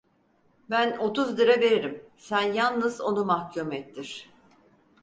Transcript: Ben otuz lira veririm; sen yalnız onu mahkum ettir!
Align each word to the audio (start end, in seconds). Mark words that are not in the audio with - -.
Ben 0.69 0.97
otuz 0.97 1.37
lira 1.39 1.51
veririm; 1.61 2.03
sen 2.17 2.53
yalnız 2.53 3.01
onu 3.01 3.25
mahkum 3.25 3.71
ettir! 3.71 4.29